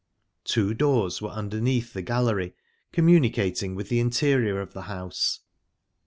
Two 0.45 0.73
doors 0.73 1.21
were 1.21 1.29
underneath 1.29 1.93
the 1.93 2.01
gallery, 2.01 2.55
communicating 2.91 3.75
with 3.75 3.89
the 3.89 3.99
interior 3.99 4.59
of 4.59 4.73
the 4.73 4.81
house. 4.89 5.41